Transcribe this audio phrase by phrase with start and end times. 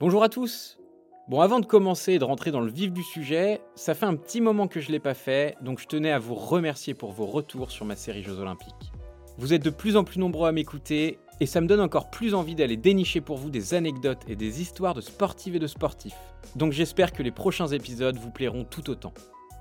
[0.00, 0.78] Bonjour à tous
[1.28, 4.16] Bon, avant de commencer et de rentrer dans le vif du sujet, ça fait un
[4.16, 7.12] petit moment que je ne l'ai pas fait, donc je tenais à vous remercier pour
[7.12, 8.92] vos retours sur ma série Jeux Olympiques.
[9.36, 12.32] Vous êtes de plus en plus nombreux à m'écouter, et ça me donne encore plus
[12.32, 16.16] envie d'aller dénicher pour vous des anecdotes et des histoires de sportives et de sportifs.
[16.56, 19.12] Donc j'espère que les prochains épisodes vous plairont tout autant.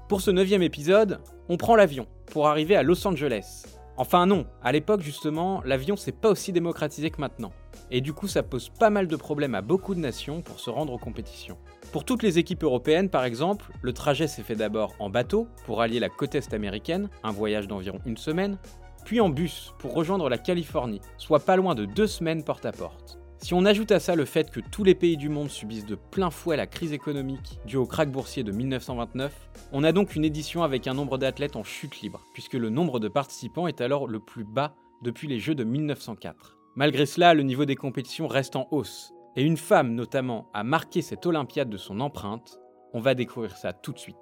[0.07, 1.19] Pour ce neuvième épisode,
[1.49, 3.65] on prend l'avion pour arriver à Los Angeles.
[4.01, 7.51] Enfin non, à l'époque justement, l'avion c'est pas aussi démocratisé que maintenant.
[7.91, 10.69] Et du coup ça pose pas mal de problèmes à beaucoup de nations pour se
[10.69, 11.57] rendre aux compétitions.
[11.91, 15.81] Pour toutes les équipes européennes par exemple, le trajet s'est fait d'abord en bateau pour
[15.81, 18.57] allier la côte est américaine, un voyage d'environ une semaine,
[19.03, 22.71] puis en bus pour rejoindre la Californie, soit pas loin de deux semaines porte à
[22.71, 23.19] porte.
[23.41, 25.95] Si on ajoute à ça le fait que tous les pays du monde subissent de
[25.95, 29.33] plein fouet la crise économique due au krach boursier de 1929,
[29.71, 32.99] on a donc une édition avec un nombre d'athlètes en chute libre, puisque le nombre
[32.99, 36.57] de participants est alors le plus bas depuis les Jeux de 1904.
[36.75, 41.01] Malgré cela, le niveau des compétitions reste en hausse, et une femme notamment a marqué
[41.01, 42.59] cette Olympiade de son empreinte.
[42.93, 44.15] On va découvrir ça tout de suite.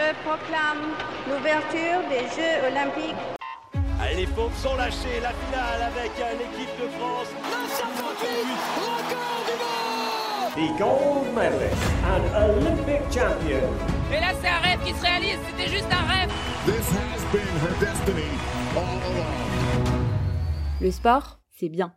[0.00, 0.82] Je proclame
[1.28, 3.33] l'ouverture des Jeux olympiques.
[4.24, 7.28] Les pompes sont lâchées, la finale avec euh, l'équipe de France.
[10.56, 13.68] the gold medalist and Olympic champion.
[14.10, 16.30] Et là, c'est un rêve qui se réalise, c'était juste un rêve.
[16.64, 18.22] This has been her destiny
[18.74, 19.26] all along.
[20.80, 21.92] Le sport, c'est bien.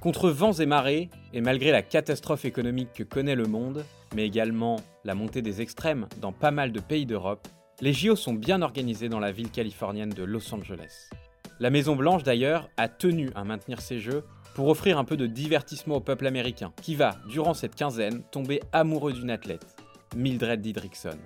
[0.00, 4.76] Contre vents et marées, et malgré la catastrophe économique que connaît le monde, mais également
[5.02, 7.48] la montée des extrêmes dans pas mal de pays d'Europe,
[7.80, 11.10] les JO sont bien organisés dans la ville californienne de Los Angeles.
[11.58, 15.26] La Maison Blanche d'ailleurs a tenu à maintenir ces jeux pour offrir un peu de
[15.26, 19.76] divertissement au peuple américain, qui va, durant cette quinzaine, tomber amoureux d'une athlète,
[20.14, 21.18] Mildred Didrikson.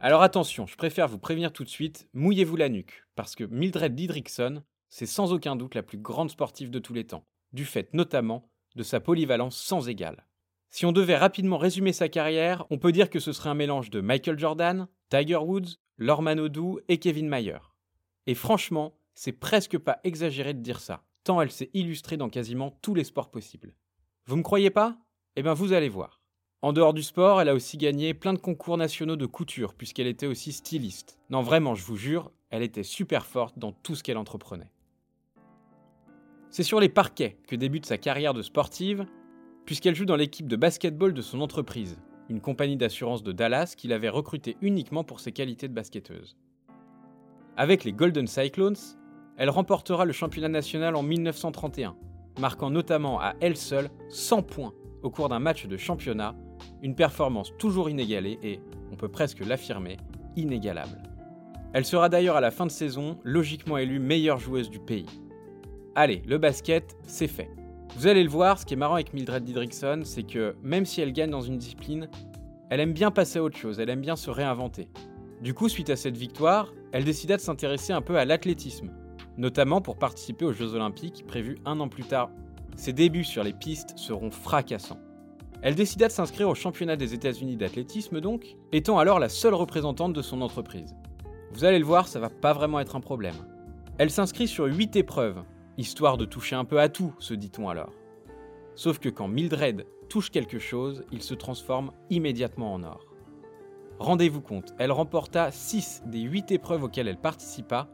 [0.00, 3.94] Alors attention, je préfère vous prévenir tout de suite, mouillez-vous la nuque, parce que Mildred
[3.94, 7.94] Didrikson, c'est sans aucun doute la plus grande sportive de tous les temps, du fait
[7.94, 10.26] notamment de sa polyvalence sans égale.
[10.68, 13.90] Si on devait rapidement résumer sa carrière, on peut dire que ce serait un mélange
[13.90, 17.58] de Michael Jordan, Tiger Woods, Lorman Odou et Kevin Mayer.
[18.26, 22.70] Et franchement, c'est presque pas exagéré de dire ça, tant elle s'est illustrée dans quasiment
[22.80, 23.74] tous les sports possibles.
[24.24, 24.96] Vous me croyez pas?
[25.36, 26.22] Eh bien vous allez voir.
[26.62, 30.06] En dehors du sport, elle a aussi gagné plein de concours nationaux de couture, puisqu'elle
[30.06, 31.18] était aussi styliste.
[31.28, 34.72] Non vraiment, je vous jure, elle était super forte dans tout ce qu'elle entreprenait.
[36.48, 39.04] C'est sur les parquets que débute sa carrière de sportive,
[39.66, 43.88] puisqu'elle joue dans l'équipe de basketball de son entreprise, une compagnie d'assurance de Dallas qui
[43.88, 46.36] l'avait recrutée uniquement pour ses qualités de basketteuse.
[47.56, 48.76] Avec les Golden Cyclones,
[49.36, 51.96] elle remportera le championnat national en 1931,
[52.40, 54.72] marquant notamment à elle seule 100 points
[55.02, 56.34] au cours d'un match de championnat,
[56.82, 58.60] une performance toujours inégalée et,
[58.92, 59.96] on peut presque l'affirmer,
[60.36, 61.02] inégalable.
[61.72, 65.06] Elle sera d'ailleurs à la fin de saison logiquement élue meilleure joueuse du pays.
[65.94, 67.48] Allez, le basket, c'est fait.
[67.96, 71.02] Vous allez le voir, ce qui est marrant avec Mildred Didrikson, c'est que même si
[71.02, 72.08] elle gagne dans une discipline,
[72.70, 74.88] elle aime bien passer à autre chose, elle aime bien se réinventer.
[75.42, 78.90] Du coup, suite à cette victoire, elle décida de s'intéresser un peu à l'athlétisme,
[79.36, 82.30] notamment pour participer aux Jeux Olympiques prévus un an plus tard.
[82.76, 85.00] Ses débuts sur les pistes seront fracassants.
[85.60, 90.14] Elle décida de s'inscrire au championnat des États-Unis d'athlétisme donc, étant alors la seule représentante
[90.14, 90.96] de son entreprise.
[91.52, 93.36] Vous allez le voir, ça va pas vraiment être un problème.
[93.98, 95.42] Elle s'inscrit sur 8 épreuves,
[95.78, 97.92] histoire de toucher un peu à tout, se dit-on alors.
[98.74, 103.06] Sauf que quand Mildred touche quelque chose, il se transforme immédiatement en or.
[103.98, 107.88] Rendez-vous compte, elle remporta 6 des 8 épreuves auxquelles elle participa,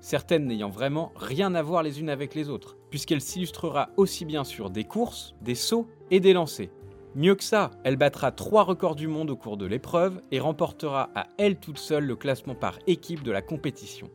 [0.00, 4.44] certaines n'ayant vraiment rien à voir les unes avec les autres, puisqu'elle s'illustrera aussi bien
[4.44, 6.70] sur des courses, des sauts et des lancers.
[7.14, 11.10] Mieux que ça, elle battra 3 records du monde au cours de l'épreuve et remportera
[11.14, 14.10] à elle toute seule le classement par équipe de la compétition.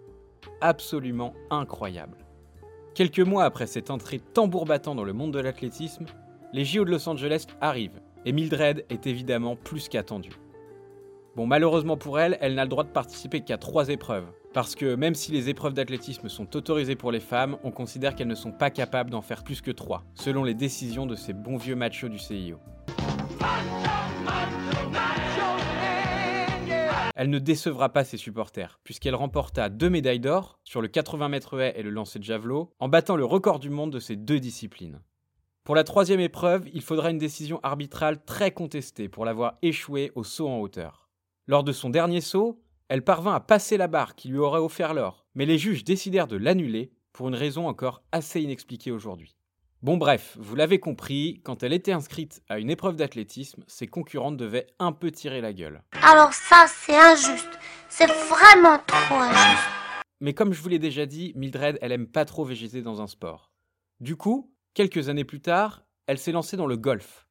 [0.61, 2.17] Absolument incroyable.
[2.95, 6.05] Quelques mois après cette entrée tambour battant dans le monde de l'athlétisme,
[6.51, 10.39] les JO de Los Angeles arrivent, et Mildred est évidemment plus qu'attendue.
[11.35, 14.95] Bon, malheureusement pour elle, elle n'a le droit de participer qu'à trois épreuves, parce que
[14.95, 18.51] même si les épreuves d'athlétisme sont autorisées pour les femmes, on considère qu'elles ne sont
[18.51, 22.09] pas capables d'en faire plus que trois, selon les décisions de ces bons vieux machos
[22.09, 22.57] du CIO.
[27.21, 31.59] Elle ne décevra pas ses supporters, puisqu'elle remporta deux médailles d'or sur le 80 mètres
[31.59, 34.39] haie et le lancer de javelot, en battant le record du monde de ces deux
[34.39, 35.01] disciplines.
[35.65, 40.23] Pour la troisième épreuve, il faudra une décision arbitrale très contestée pour l'avoir échoué au
[40.23, 41.09] saut en hauteur.
[41.45, 44.93] Lors de son dernier saut, elle parvint à passer la barre qui lui aurait offert
[44.93, 49.35] l'or, mais les juges décidèrent de l'annuler pour une raison encore assez inexpliquée aujourd'hui.
[49.81, 54.35] Bon bref, vous l'avez compris, quand elle était inscrite à une épreuve d'athlétisme, ses concurrentes
[54.35, 55.81] devaient un peu tirer la gueule.
[56.03, 57.57] Alors ça, c'est injuste.
[57.87, 59.69] C'est vraiment trop injuste.
[60.19, 63.07] Mais comme je vous l'ai déjà dit, Mildred, elle aime pas trop végéter dans un
[63.07, 63.53] sport.
[64.01, 67.25] Du coup, quelques années plus tard, elle s'est lancée dans le golf.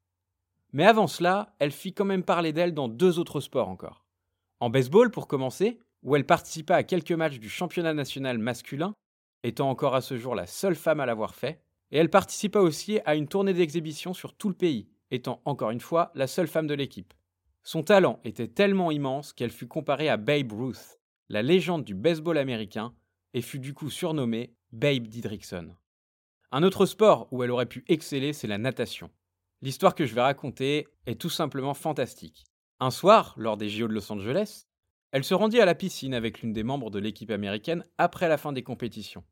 [0.72, 4.06] Mais avant cela, elle fit quand même parler d'elle dans deux autres sports encore.
[4.60, 8.94] En baseball, pour commencer, où elle participa à quelques matchs du championnat national masculin,
[9.42, 13.00] étant encore à ce jour la seule femme à l'avoir fait, et elle participa aussi
[13.04, 16.66] à une tournée d'exhibition sur tout le pays, étant encore une fois la seule femme
[16.66, 17.14] de l'équipe.
[17.62, 20.98] Son talent était tellement immense qu'elle fut comparée à Babe Ruth,
[21.28, 22.94] la légende du baseball américain,
[23.34, 25.74] et fut du coup surnommée Babe Didrikson.
[26.50, 29.10] Un autre sport où elle aurait pu exceller, c'est la natation.
[29.60, 32.44] L'histoire que je vais raconter est tout simplement fantastique.
[32.80, 34.66] Un soir, lors des JO de Los Angeles,
[35.10, 38.38] elle se rendit à la piscine avec l'une des membres de l'équipe américaine après la
[38.38, 39.24] fin des compétitions.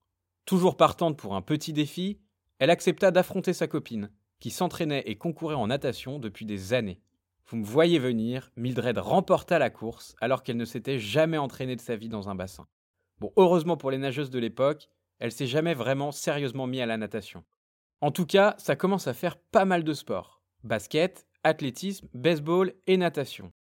[0.45, 2.19] Toujours partante pour un petit défi,
[2.59, 4.11] elle accepta d'affronter sa copine,
[4.41, 7.01] qui s'entraînait et concourait en natation depuis des années.
[7.49, 11.81] Vous me voyez venir, Mildred remporta la course alors qu'elle ne s'était jamais entraînée de
[11.81, 12.67] sa vie dans un bassin.
[13.21, 14.89] Bon, heureusement pour les nageuses de l'époque,
[15.19, 17.45] elle s'est jamais vraiment sérieusement mise à la natation.
[18.01, 20.43] En tout cas, ça commence à faire pas mal de sports.
[20.65, 23.53] Basket, athlétisme, baseball et natation.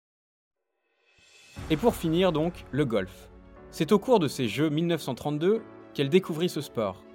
[1.70, 3.30] Et pour finir donc, le golf.
[3.70, 5.62] C'est au cours de ces Jeux 1932
[5.94, 7.05] qu'elle découvrit ce sport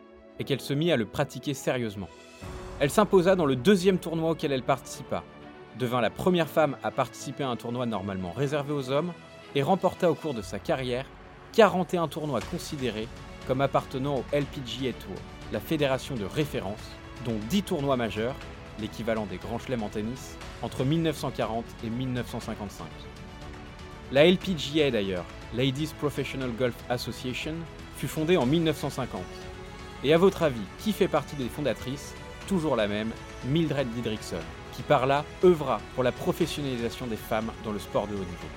[0.42, 2.10] et qu'elle se mit à le pratiquer sérieusement.
[2.80, 5.24] Elle s'imposa dans le deuxième tournoi auquel elle participa,
[5.78, 9.14] devint la première femme à participer à un tournoi normalement réservé aux hommes
[9.54, 11.06] et remporta au cours de sa carrière
[11.54, 13.08] 41 tournois considérés
[13.48, 15.16] comme appartenant au LPGA Tour,
[15.52, 16.90] la fédération de référence,
[17.24, 18.36] dont 10 tournois majeurs,
[18.80, 22.88] l'équivalent des grands chelems en tennis, entre 1940 et 1955.
[24.12, 27.54] La LPGA d'ailleurs, Ladies Professional Golf Association,
[27.98, 29.22] fut fondée en 1950.
[30.04, 32.16] Et à votre avis, qui fait partie des fondatrices
[32.48, 33.12] Toujours la même,
[33.46, 34.40] Mildred Didrikson,
[34.74, 38.48] qui par là œuvra pour la professionnalisation des femmes dans le sport de haut niveau.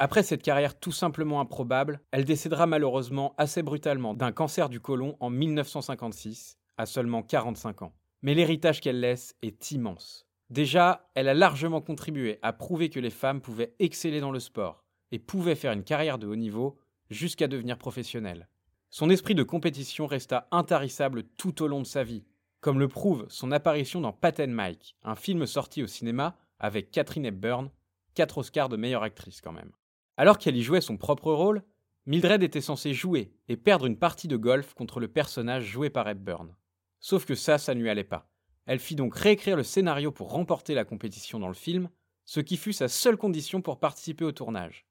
[0.00, 5.16] Après cette carrière tout simplement improbable, elle décédera malheureusement assez brutalement d'un cancer du côlon
[5.20, 7.94] en 1956, à seulement 45 ans.
[8.22, 10.26] Mais l'héritage qu'elle laisse est immense.
[10.50, 14.84] Déjà, elle a largement contribué à prouver que les femmes pouvaient exceller dans le sport
[15.12, 16.78] et pouvaient faire une carrière de haut niveau
[17.10, 18.48] jusqu'à devenir professionnelles.
[18.94, 22.26] Son esprit de compétition resta intarissable tout au long de sa vie,
[22.60, 27.24] comme le prouve son apparition dans Pat Mike, un film sorti au cinéma avec Catherine
[27.24, 27.70] Hepburn,
[28.12, 29.72] 4 Oscars de meilleure actrice quand même.
[30.18, 31.62] Alors qu'elle y jouait son propre rôle,
[32.04, 36.06] Mildred était censée jouer et perdre une partie de golf contre le personnage joué par
[36.06, 36.54] Hepburn.
[37.00, 38.28] Sauf que ça, ça ne lui allait pas.
[38.66, 41.88] Elle fit donc réécrire le scénario pour remporter la compétition dans le film,
[42.26, 44.84] ce qui fut sa seule condition pour participer au tournage.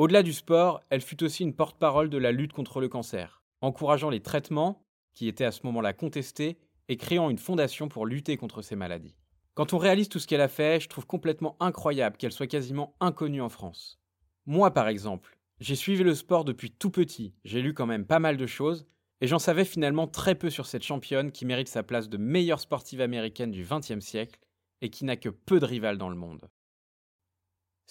[0.00, 4.08] Au-delà du sport, elle fut aussi une porte-parole de la lutte contre le cancer, encourageant
[4.08, 4.82] les traitements,
[5.12, 6.56] qui étaient à ce moment-là contestés,
[6.88, 9.18] et créant une fondation pour lutter contre ces maladies.
[9.52, 12.96] Quand on réalise tout ce qu'elle a fait, je trouve complètement incroyable qu'elle soit quasiment
[13.00, 14.00] inconnue en France.
[14.46, 18.20] Moi, par exemple, j'ai suivi le sport depuis tout petit, j'ai lu quand même pas
[18.20, 18.86] mal de choses,
[19.20, 22.60] et j'en savais finalement très peu sur cette championne qui mérite sa place de meilleure
[22.60, 24.40] sportive américaine du XXe siècle
[24.80, 26.48] et qui n'a que peu de rivales dans le monde.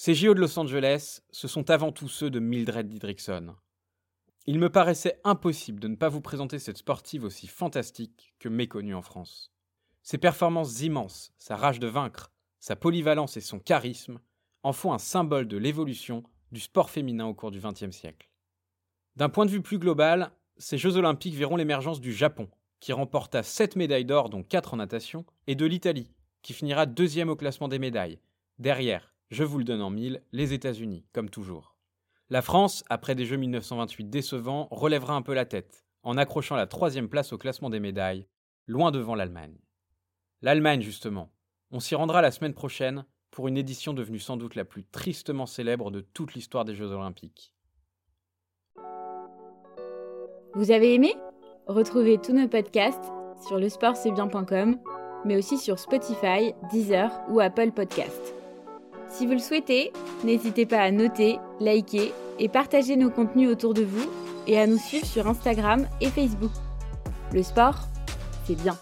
[0.01, 3.53] Ces JO de Los Angeles, ce sont avant tout ceux de Mildred Didrikson.
[4.45, 8.95] Il me paraissait impossible de ne pas vous présenter cette sportive aussi fantastique que méconnue
[8.95, 9.51] en France.
[10.01, 12.31] Ses performances immenses, sa rage de vaincre,
[12.61, 14.21] sa polyvalence et son charisme
[14.63, 16.23] en font un symbole de l'évolution
[16.53, 18.29] du sport féminin au cours du XXe siècle.
[19.17, 22.47] D'un point de vue plus global, ces Jeux olympiques verront l'émergence du Japon,
[22.79, 26.09] qui remporta 7 médailles d'or, dont 4 en natation, et de l'Italie,
[26.41, 28.21] qui finira deuxième au classement des médailles.
[28.59, 31.75] Derrière, je vous le donne en mille, les États-Unis, comme toujours.
[32.29, 36.67] La France, après des Jeux 1928 décevants, relèvera un peu la tête, en accrochant la
[36.67, 38.27] troisième place au classement des médailles,
[38.67, 39.57] loin devant l'Allemagne.
[40.41, 41.31] L'Allemagne, justement.
[41.71, 45.45] On s'y rendra la semaine prochaine pour une édition devenue sans doute la plus tristement
[45.45, 47.53] célèbre de toute l'histoire des Jeux olympiques.
[50.55, 51.13] Vous avez aimé?
[51.67, 53.11] Retrouvez tous nos podcasts
[53.47, 54.79] sur lesportcestbien.com,
[55.25, 58.38] mais aussi sur Spotify, Deezer ou Apple Podcasts.
[59.09, 59.91] Si vous le souhaitez,
[60.23, 64.09] n'hésitez pas à noter, liker et partager nos contenus autour de vous
[64.47, 66.51] et à nous suivre sur Instagram et Facebook.
[67.33, 67.75] Le sport,
[68.45, 68.77] c'est bien.